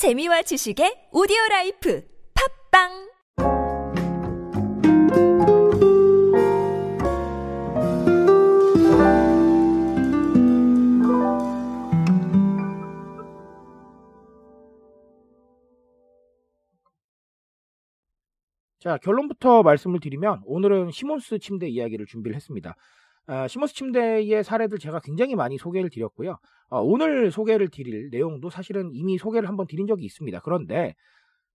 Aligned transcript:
재미와 0.00 0.40
지식의 0.40 1.12
오디오 1.12 1.36
라이프 1.50 2.02
팟빵 2.72 2.88
자, 18.78 18.96
결론부터 18.96 19.62
말씀을 19.62 20.00
드리면 20.00 20.40
오늘은 20.46 20.92
시몬스 20.92 21.40
침대 21.40 21.68
이야기를 21.68 22.06
준비를 22.06 22.34
했습니다. 22.34 22.74
아, 23.30 23.46
시몬스 23.46 23.74
침대의 23.74 24.42
사례들 24.42 24.80
제가 24.80 24.98
굉장히 24.98 25.36
많이 25.36 25.56
소개를 25.56 25.88
드렸고요. 25.88 26.36
어, 26.68 26.80
오늘 26.80 27.30
소개를 27.30 27.68
드릴 27.68 28.10
내용도 28.10 28.50
사실은 28.50 28.90
이미 28.92 29.18
소개를 29.18 29.48
한번 29.48 29.68
드린 29.68 29.86
적이 29.86 30.04
있습니다. 30.04 30.40
그런데 30.40 30.96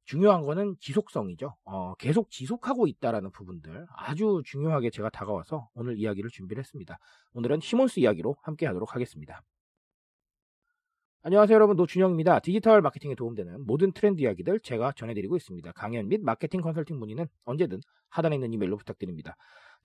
중요한 0.06 0.44
거는 0.44 0.78
지속성이죠. 0.80 1.54
어, 1.66 1.96
계속 1.96 2.30
지속하고 2.30 2.88
있다라는 2.88 3.30
부분들 3.32 3.88
아주 3.94 4.42
중요하게 4.46 4.90
제가 4.90 5.10
다가와서 5.10 5.68
오늘 5.74 5.98
이야기를 5.98 6.30
준비를 6.30 6.64
했습니다. 6.64 6.98
오늘은 7.34 7.60
시몬스 7.60 8.00
이야기로 8.00 8.38
함께 8.42 8.66
하도록 8.68 8.96
하겠습니다. 8.96 9.44
안녕하세요 11.24 11.56
여러분 11.56 11.76
노준영입니다. 11.76 12.40
디지털 12.40 12.82
마케팅에 12.84 13.16
도움되는 13.16 13.66
모든 13.66 13.92
트렌드 13.92 14.22
이야기들 14.22 14.62
제가 14.62 14.94
전해드리고 14.94 15.36
있습니다. 15.36 15.74
강연 15.74 16.08
및 16.08 16.22
마케팅 16.24 16.62
컨설팅 16.62 17.00
문의는 17.00 17.28
언제든 17.44 17.82
하단에 18.12 18.36
있는 18.36 18.54
이메일로 18.54 18.78
부탁드립니다. 18.78 19.36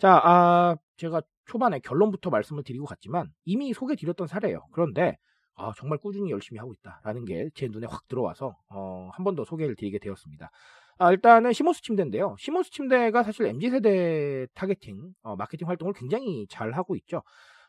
자, 0.00 0.20
아, 0.24 0.76
제가 0.96 1.22
초반에 1.46 1.78
결론부터 1.80 2.30
말씀을 2.30 2.64
드리고 2.64 2.86
갔지만 2.86 3.30
이미 3.44 3.72
소개드렸던 3.74 4.26
사례예요. 4.28 4.66
그런데 4.72 5.16
아, 5.56 5.72
정말 5.76 5.98
꾸준히 5.98 6.30
열심히 6.30 6.58
하고 6.58 6.72
있다라는 6.74 7.24
게 7.26 7.50
제 7.54 7.68
눈에 7.68 7.86
확 7.86 8.08
들어와서 8.08 8.56
어, 8.70 9.10
한 9.14 9.24
번 9.24 9.36
더 9.36 9.44
소개를 9.44 9.76
드리게 9.76 9.98
되었습니다. 9.98 10.50
아, 10.98 11.10
일단은 11.12 11.52
시몬스 11.52 11.82
침대인데요. 11.82 12.36
시몬스 12.38 12.70
침대가 12.70 13.22
사실 13.22 13.46
MZ세대 13.46 14.46
targeting 14.54 15.12
어, 15.22 15.36
마케팅 15.36 15.68
활동을 15.68 15.92
굉장히 15.94 16.46
잘 16.48 16.72
하고 16.72 16.96
있죠. 16.96 17.22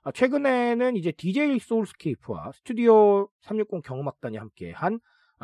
아, 0.03 0.11
최근에는 0.11 0.95
이제 0.97 1.11
DJ 1.11 1.59
소울스케이프와 1.59 2.51
스튜디오 2.53 3.29
360 3.41 3.83
경음악단이 3.83 4.37
함께 4.37 4.71
한 4.71 4.95
아, 4.95 4.99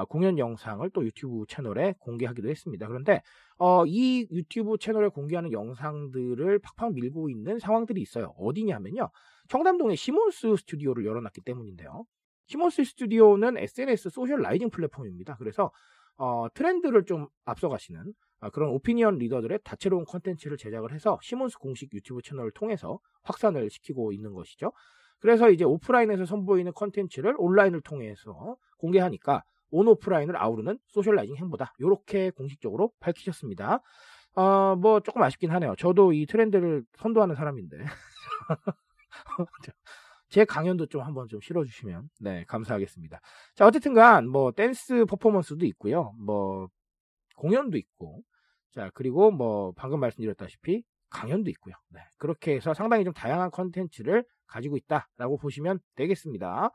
공연 0.05 0.37
영상을 0.37 0.87
또 0.91 1.03
유튜브 1.03 1.45
채널에 1.47 1.95
공개하기도 1.99 2.49
했습니다. 2.49 2.87
그런데 2.87 3.21
어, 3.57 3.85
이 3.85 4.27
유튜브 4.31 4.77
채널에 4.77 5.09
공개하는 5.09 5.51
영상들을 5.51 6.59
팍팍 6.59 6.93
밀고 6.93 7.29
있는 7.29 7.59
상황들이 7.59 8.01
있어요. 8.01 8.33
어디냐면요. 8.37 9.09
청담동에 9.49 9.95
시몬스 9.95 10.55
스튜디오를 10.57 11.05
열어놨기 11.05 11.41
때문인데요. 11.41 12.05
시몬스 12.47 12.83
스튜디오는 12.83 13.57
SNS 13.57 14.09
socializing 14.09 14.69
플랫폼입니다. 14.69 15.35
그래서 15.37 15.71
어, 16.17 16.47
트렌드를 16.53 17.05
좀 17.05 17.27
앞서가시는 17.45 18.13
아, 18.39 18.49
그런 18.49 18.69
오피니언 18.69 19.17
리더들의 19.17 19.59
다채로운 19.63 20.05
컨텐츠를 20.05 20.57
제작을 20.57 20.93
해서 20.93 21.17
시몬스 21.21 21.57
공식 21.57 21.91
유튜브 21.93 22.21
채널을 22.21 22.51
통해서 22.51 22.99
확산을 23.23 23.69
시키고 23.69 24.13
있는 24.13 24.33
것이죠. 24.33 24.71
그래서 25.19 25.49
이제 25.49 25.63
오프라인에서 25.63 26.25
선보이는 26.25 26.73
컨텐츠를 26.73 27.35
온라인을 27.37 27.81
통해서 27.81 28.55
공개하니까 28.77 29.43
온 29.71 29.87
오프라인을 29.87 30.37
아우르는 30.37 30.77
socializing 30.87 31.37
행보다 31.37 31.73
이렇게 31.79 32.29
공식적으로 32.31 32.91
밝히셨습니다. 32.99 33.81
어, 34.35 34.75
뭐 34.75 34.99
조금 34.99 35.23
아쉽긴 35.23 35.51
하네요. 35.51 35.75
저도 35.77 36.13
이 36.13 36.25
트렌드를 36.25 36.83
선도하는 36.97 37.35
사람인데 37.35 37.77
제 40.29 40.45
강연도 40.45 40.85
좀 40.87 41.01
한번 41.01 41.27
좀 41.27 41.39
실어주시면 41.41 42.09
네 42.19 42.43
감사하겠습니다. 42.47 43.19
자 43.55 43.65
어쨌든간 43.65 44.27
뭐 44.27 44.51
댄스 44.51 45.05
퍼포먼스도 45.05 45.65
있고요. 45.65 46.13
뭐 46.19 46.67
공연도 47.35 47.77
있고 47.77 48.21
자 48.71 48.91
그리고 48.93 49.31
뭐 49.31 49.73
방금 49.75 49.99
말씀드렸다시피 49.99 50.83
강연도 51.09 51.49
있고요. 51.51 51.73
네, 51.89 52.01
그렇게 52.17 52.55
해서 52.55 52.73
상당히 52.73 53.03
좀 53.03 53.13
다양한 53.13 53.51
컨텐츠를 53.51 54.25
가지고 54.45 54.77
있다라고 54.77 55.37
보시면 55.37 55.79
되겠습니다. 55.95 56.69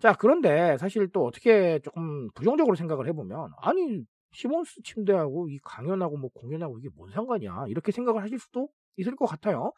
자 0.00 0.14
그런데 0.14 0.76
사실 0.78 1.08
또 1.08 1.24
어떻게 1.26 1.78
조금 1.80 2.30
부정적으로 2.34 2.74
생각을 2.76 3.06
해보면 3.08 3.52
아니 3.58 4.04
시몬스 4.32 4.82
침대하고 4.82 5.48
이 5.50 5.58
강연하고 5.62 6.16
뭐 6.16 6.30
공연하고 6.34 6.78
이게 6.78 6.88
뭔 6.96 7.10
상관이야 7.10 7.66
이렇게 7.68 7.92
생각을 7.92 8.22
하실 8.22 8.38
수도 8.38 8.68
있을 8.96 9.14
것 9.16 9.26
같아요. 9.26 9.72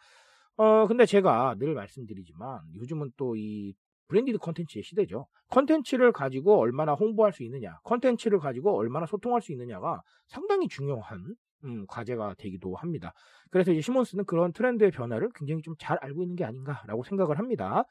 어 0.57 0.87
근데 0.87 1.07
제가 1.07 1.57
늘 1.59 1.75
말씀드리지만 1.75 2.61
요즘은 2.77 3.13
또 3.17 3.35
이 3.37 3.75
branded 4.09 4.39
컨텐츠의 4.39 4.83
시대죠. 4.85 5.27
컨텐츠를 5.49 6.13
가지고 6.13 6.59
얼마나 6.61 6.93
홍보할 6.93 7.33
수 7.33 7.43
있느냐, 7.45 7.79
컨텐츠를 7.85 8.41
가지고 8.41 8.77
얼마나 8.77 9.07
소통할 9.07 9.41
수 9.41 9.53
있느냐가 9.53 10.03
상당히 10.27 10.69
중요한 10.69 11.35
음, 11.65 11.87
과제가 11.89 12.35
되기도 12.39 12.75
합니다. 12.77 13.15
그래서 13.51 13.73
이제 13.73 13.81
시몬스는 13.81 14.27
그런 14.27 14.53
트렌드의 14.53 14.91
변화를 14.91 15.31
굉장히 15.35 15.63
좀 15.63 15.75
잘 15.79 15.97
알고 16.03 16.23
있는 16.23 16.37
게 16.37 16.45
아닌가라고 16.45 17.05
생각을 17.05 17.39
합니다. 17.39 17.85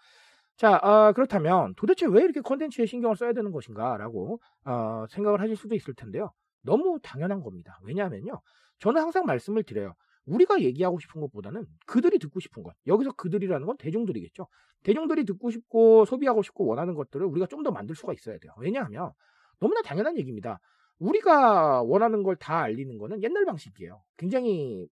자, 0.61 0.77
어, 0.77 1.11
그렇다면 1.13 1.73
도대체 1.75 2.05
왜 2.05 2.21
이렇게 2.23 2.39
컨텐츠에 2.39 2.85
신경을 2.85 3.15
써야 3.15 3.33
되는 3.33 3.51
것인가라고 3.51 4.39
어, 4.65 5.05
생각을 5.09 5.41
하실 5.41 5.55
수도 5.55 5.73
있을 5.73 5.95
텐데요. 5.95 6.31
너무 6.61 6.99
당연한 7.01 7.41
겁니다. 7.41 7.79
왜냐하면요. 7.81 8.39
저는 8.77 9.01
항상 9.01 9.25
말씀을 9.25 9.63
드려요. 9.63 9.95
우리가 10.27 10.61
얘기하고 10.61 10.99
싶은 10.99 11.19
것보다는 11.21 11.65
그들이 11.87 12.19
듣고 12.19 12.39
싶은 12.39 12.61
것. 12.61 12.75
여기서 12.85 13.13
그들이라는 13.13 13.65
건 13.65 13.75
대중들이겠죠. 13.77 14.45
대중들이 14.83 15.25
듣고 15.25 15.49
싶고 15.49 16.05
소비하고 16.05 16.43
싶고 16.43 16.67
원하는 16.67 16.93
것들을 16.93 17.25
우리가 17.25 17.47
좀 17.47 17.63
더 17.63 17.71
만들 17.71 17.95
수가 17.95 18.13
있어야 18.13 18.37
돼요. 18.37 18.53
왜냐하면 18.59 19.13
너무나 19.59 19.81
당연한 19.81 20.15
얘기입니다. 20.19 20.59
우리가 20.99 21.81
원하는 21.81 22.21
걸 22.21 22.35
다 22.35 22.59
알리는 22.59 22.99
거는 22.99 23.23
옛날 23.23 23.45
방식이에요. 23.45 23.99
굉장히 24.15 24.87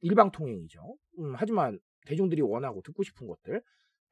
일방통행이죠. 0.00 0.96
음, 1.20 1.34
하지만 1.36 1.78
대중들이 2.06 2.42
원하고 2.42 2.82
듣고 2.82 3.04
싶은 3.04 3.28
것들 3.28 3.62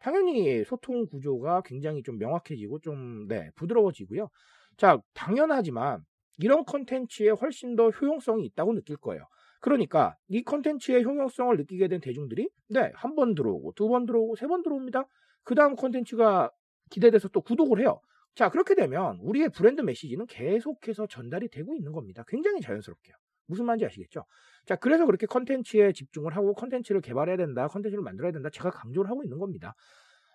당연히 0.00 0.64
소통 0.64 1.06
구조가 1.06 1.62
굉장히 1.64 2.02
좀 2.02 2.18
명확해지고 2.18 2.80
좀 2.80 3.28
네, 3.28 3.50
부드러워지고요. 3.56 4.28
자, 4.76 5.00
당연하지만 5.14 6.04
이런 6.38 6.64
컨텐츠에 6.64 7.30
훨씬 7.30 7.76
더 7.76 7.90
효용성이 7.90 8.44
있다고 8.46 8.74
느낄 8.74 8.96
거예요. 8.96 9.24
그러니까 9.60 10.16
이 10.28 10.42
컨텐츠의 10.42 11.04
효용성을 11.04 11.54
느끼게 11.56 11.88
된 11.88 12.00
대중들이 12.00 12.48
네, 12.70 12.92
한 12.94 13.14
번 13.14 13.34
들어오고 13.34 13.72
두 13.76 13.88
번 13.88 14.06
들어오고 14.06 14.36
세 14.36 14.46
번 14.48 14.62
들어옵니다. 14.62 15.04
그 15.44 15.54
다음 15.54 15.76
컨텐츠가 15.76 16.50
기대돼서 16.90 17.28
또 17.28 17.40
구독을 17.42 17.80
해요. 17.80 18.00
자, 18.34 18.48
그렇게 18.48 18.74
되면 18.74 19.18
우리의 19.20 19.50
브랜드 19.50 19.82
메시지는 19.82 20.26
계속해서 20.26 21.06
전달이 21.08 21.48
되고 21.48 21.74
있는 21.76 21.92
겁니다. 21.92 22.24
굉장히 22.28 22.60
자연스럽게요. 22.62 23.14
무슨 23.50 23.66
말인지 23.66 23.84
아시겠죠? 23.84 24.24
자, 24.64 24.76
그래서 24.76 25.04
그렇게 25.04 25.26
컨텐츠에 25.26 25.92
집중을 25.92 26.36
하고 26.36 26.54
컨텐츠를 26.54 27.00
개발해야 27.00 27.36
된다, 27.36 27.66
컨텐츠를 27.66 28.02
만들어야 28.02 28.32
된다, 28.32 28.48
제가 28.50 28.70
강조를 28.70 29.10
하고 29.10 29.22
있는 29.24 29.38
겁니다. 29.38 29.74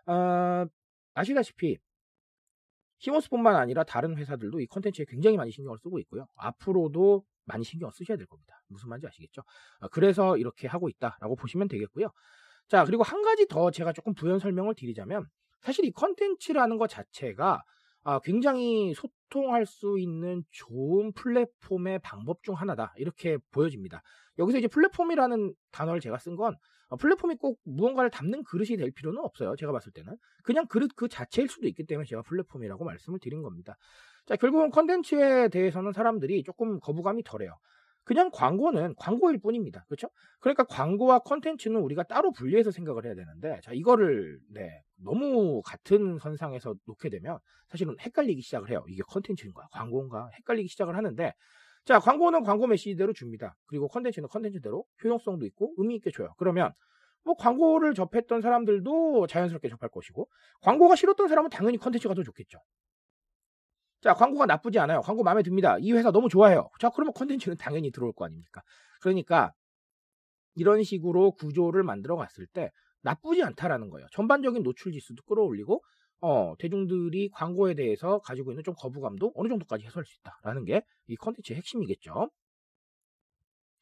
어, 0.05 0.65
아시다시피 1.13 1.77
시모스뿐만 2.99 3.55
아니라 3.55 3.83
다른 3.83 4.17
회사들도 4.17 4.59
이 4.59 4.67
컨텐츠에 4.67 5.05
굉장히 5.07 5.37
많이 5.37 5.51
신경을 5.51 5.77
쓰고 5.79 5.99
있고요. 5.99 6.27
앞으로도 6.35 7.23
많이 7.45 7.63
신경 7.63 7.87
을 7.87 7.93
쓰셔야 7.93 8.17
될 8.17 8.25
겁니다. 8.27 8.61
무슨 8.67 8.89
말인지 8.89 9.07
아시겠죠? 9.07 9.41
어, 9.79 9.87
그래서 9.89 10.37
이렇게 10.37 10.67
하고 10.67 10.89
있다라고 10.89 11.35
보시면 11.35 11.67
되겠고요. 11.67 12.09
자, 12.67 12.83
그리고 12.83 13.03
한 13.03 13.21
가지 13.21 13.47
더 13.47 13.71
제가 13.71 13.93
조금 13.93 14.13
부연 14.13 14.39
설명을 14.39 14.75
드리자면 14.75 15.25
사실 15.61 15.85
이 15.85 15.91
컨텐츠라는 15.91 16.77
것 16.77 16.89
자체가 16.89 17.63
아, 18.03 18.19
굉장히 18.19 18.93
소 18.93 19.07
통할 19.29 19.65
수 19.65 19.97
있는 19.99 20.43
좋은 20.51 21.11
플랫폼의 21.13 21.99
방법 21.99 22.43
중 22.43 22.55
하나다. 22.55 22.93
이렇게 22.97 23.37
보여집니다. 23.51 24.01
여기서 24.37 24.59
이제 24.59 24.67
플랫폼이라는 24.67 25.53
단어를 25.71 25.99
제가 25.99 26.17
쓴건 26.17 26.55
어, 26.89 26.95
플랫폼이 26.97 27.35
꼭 27.37 27.59
무언가를 27.63 28.09
담는 28.09 28.43
그릇이 28.43 28.77
될 28.77 28.91
필요는 28.91 29.19
없어요. 29.21 29.55
제가 29.55 29.71
봤을 29.71 29.91
때는. 29.91 30.15
그냥 30.43 30.67
그릇 30.67 30.91
그 30.95 31.07
자체일 31.07 31.47
수도 31.47 31.67
있기 31.67 31.85
때문에 31.85 32.05
제가 32.05 32.21
플랫폼이라고 32.21 32.85
말씀을 32.85 33.19
드린 33.19 33.41
겁니다. 33.41 33.75
자, 34.25 34.35
결국은 34.35 34.69
컨텐츠에 34.69 35.49
대해서는 35.49 35.93
사람들이 35.93 36.43
조금 36.43 36.79
거부감이 36.79 37.23
덜해요. 37.23 37.57
그냥 38.03 38.29
광고는 38.31 38.93
광고일 38.97 39.39
뿐입니다. 39.39 39.83
그렇죠? 39.87 40.09
그러니까 40.39 40.63
광고와 40.63 41.19
컨텐츠는 41.19 41.81
우리가 41.81 42.03
따로 42.03 42.31
분리해서 42.31 42.69
생각을 42.69 43.05
해야 43.05 43.15
되는데 43.15 43.59
자, 43.63 43.71
이거를 43.73 44.39
네, 44.51 44.83
너무 44.97 45.61
같은 45.63 46.17
선상에서 46.17 46.75
놓게 46.85 47.09
되면 47.09 47.39
사실은 47.69 47.95
헷갈리기 47.99 48.41
시작을 48.41 48.69
해요. 48.69 48.83
이게 48.87 49.01
컨텐츠인가 49.07 49.67
광고인가 49.71 50.29
헷갈리기 50.37 50.67
시작을 50.69 50.95
하는데 50.95 51.33
자, 51.85 51.99
광고는 51.99 52.43
광고 52.43 52.65
메시지대로 52.65 53.13
줍니다. 53.13 53.55
그리고 53.67 53.87
컨텐츠는 53.87 54.27
컨텐츠대로 54.29 54.83
효용성도 55.03 55.45
있고 55.45 55.73
의미 55.77 55.95
있게 55.95 56.09
줘요. 56.11 56.33
그러면 56.37 56.73
뭐 57.23 57.35
광고를 57.35 57.93
접했던 57.93 58.41
사람들도 58.41 59.27
자연스럽게 59.27 59.69
접할 59.69 59.89
것이고 59.89 60.27
광고가 60.61 60.95
싫었던 60.95 61.27
사람은 61.27 61.49
당연히 61.49 61.77
컨텐츠가 61.77 62.13
더 62.15 62.23
좋겠죠. 62.23 62.59
자, 64.01 64.13
광고가 64.13 64.45
나쁘지 64.45 64.79
않아요. 64.79 65.01
광고 65.01 65.23
마음에 65.23 65.41
듭니다. 65.43 65.77
이 65.79 65.91
회사 65.91 66.11
너무 66.11 66.29
좋아해요. 66.29 66.69
자, 66.79 66.89
그러면 66.89 67.13
컨텐츠는 67.13 67.57
당연히 67.57 67.91
들어올 67.91 68.13
거 68.13 68.25
아닙니까? 68.25 68.61
그러니까 69.01 69.51
이런 70.55 70.83
식으로 70.83 71.31
구조를 71.31 71.83
만들어 71.83 72.15
갔을 72.15 72.47
때 72.47 72.71
나쁘지 73.05 73.43
않다라는 73.43 73.89
거예요. 73.89 74.07
전반적인 74.11 74.63
노출 74.63 74.91
지수도 74.91 75.23
끌어올리고 75.23 75.83
어, 76.21 76.55
대중들이 76.59 77.29
광고에 77.29 77.75
대해서 77.75 78.19
가지고 78.19 78.51
있는 78.51 78.63
좀 78.63 78.73
거부감도 78.77 79.33
어느 79.35 79.47
정도까지 79.47 79.85
해소할 79.85 80.05
수 80.05 80.17
있다라는 80.19 80.65
게 80.65 80.81
이 81.07 81.15
컨텐츠의 81.15 81.57
핵심이겠죠. 81.57 82.29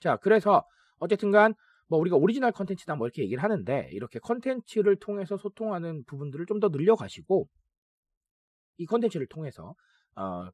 자, 0.02 0.18
그래서 0.18 0.64
어쨌든간 1.00 1.54
뭐 1.88 2.00
우리가 2.00 2.18
오리지널 2.18 2.52
컨텐츠다 2.52 2.96
뭐 2.96 3.08
이렇게 3.08 3.24
얘기를 3.24 3.42
하는데 3.44 3.90
이렇게 3.92 4.20
컨텐츠를 4.20 4.98
통해서 5.00 5.38
소통하는 5.38 6.04
부분들을 6.06 6.46
좀 6.48 6.60
더 6.60 6.70
늘려가시고 6.70 7.48
이 8.78 8.86
컨텐츠를 8.86 9.28
통해서 9.28 9.74
어, 10.16 10.50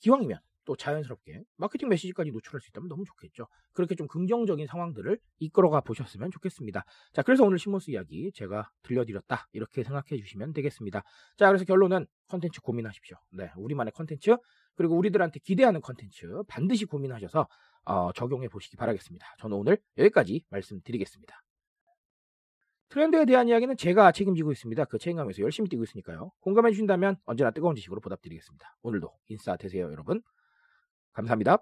기왕이면 0.00 0.38
또 0.68 0.76
자연스럽게 0.76 1.44
마케팅 1.56 1.88
메시지까지 1.88 2.30
노출할 2.30 2.60
수 2.60 2.68
있다면 2.68 2.90
너무 2.90 3.02
좋겠죠. 3.06 3.48
그렇게 3.72 3.94
좀 3.94 4.06
긍정적인 4.06 4.66
상황들을 4.66 5.18
이끌어가 5.38 5.80
보셨으면 5.80 6.30
좋겠습니다. 6.30 6.84
자, 7.14 7.22
그래서 7.22 7.42
오늘 7.42 7.58
시몬스 7.58 7.90
이야기 7.90 8.30
제가 8.34 8.70
들려드렸다. 8.82 9.48
이렇게 9.52 9.82
생각해 9.82 10.20
주시면 10.20 10.52
되겠습니다. 10.52 11.02
자, 11.38 11.46
그래서 11.46 11.64
결론은 11.64 12.06
컨텐츠 12.26 12.60
고민하십시오. 12.60 13.16
네, 13.30 13.50
우리만의 13.56 13.92
컨텐츠, 13.92 14.36
그리고 14.74 14.94
우리들한테 14.98 15.40
기대하는 15.40 15.80
컨텐츠 15.80 16.42
반드시 16.46 16.84
고민하셔서 16.84 17.48
어, 17.86 18.12
적용해 18.12 18.48
보시기 18.48 18.76
바라겠습니다. 18.76 19.26
저는 19.38 19.56
오늘 19.56 19.78
여기까지 19.96 20.44
말씀드리겠습니다. 20.50 21.42
트렌드에 22.90 23.24
대한 23.24 23.48
이야기는 23.48 23.78
제가 23.78 24.12
책임지고 24.12 24.52
있습니다. 24.52 24.84
그 24.84 24.98
책임감에서 24.98 25.40
열심히 25.40 25.70
뛰고 25.70 25.84
있으니까요. 25.84 26.30
공감해 26.40 26.72
주신다면 26.72 27.16
언제나 27.24 27.50
뜨거운 27.52 27.74
지식으로 27.74 28.02
보답드리겠습니다. 28.02 28.76
오늘도 28.82 29.10
인싸 29.28 29.56
되세요, 29.56 29.90
여러분. 29.90 30.22
감사합니다. 31.18 31.58